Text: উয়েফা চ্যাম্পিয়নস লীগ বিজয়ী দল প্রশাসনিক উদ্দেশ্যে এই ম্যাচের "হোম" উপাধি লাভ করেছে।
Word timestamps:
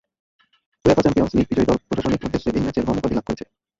উয়েফা 0.85 1.01
চ্যাম্পিয়নস 1.03 1.33
লীগ 1.33 1.45
বিজয়ী 1.49 1.67
দল 1.69 1.77
প্রশাসনিক 1.87 2.21
উদ্দেশ্যে 2.25 2.49
এই 2.51 2.63
ম্যাচের 2.63 2.85
"হোম" 2.87 2.97
উপাধি 2.99 3.15
লাভ 3.15 3.25
করেছে। 3.27 3.45